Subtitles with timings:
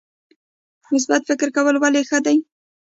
[0.91, 2.37] مثبت فکر کول ولې ښه دي؟